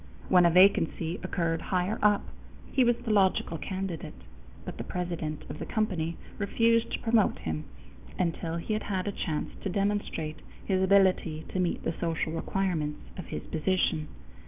When 0.29 0.47
a 0.47 0.49
vacancy 0.49 1.19
occurred 1.21 1.61
higher 1.61 1.99
up, 2.01 2.23
he 2.71 2.83
was 2.83 2.95
the 3.05 3.11
logical 3.13 3.59
candidate; 3.59 4.15
but 4.65 4.77
the 4.79 4.83
president 4.83 5.43
of 5.47 5.59
the 5.59 5.65
company 5.67 6.17
refused 6.39 6.91
to 6.93 6.99
promote 7.01 7.37
him 7.37 7.65
until 8.17 8.57
he 8.57 8.73
had 8.73 8.81
had 8.89 9.07
a 9.07 9.11
chance 9.11 9.51
to 9.61 9.69
demonstrate 9.69 10.39
his 10.65 10.81
ability 10.81 11.45
to 11.49 11.59
meet 11.59 11.83
the 11.83 11.93
social 12.01 12.33
requirements 12.33 12.99
of 13.15 13.25
his 13.27 13.43
position. 13.43 14.07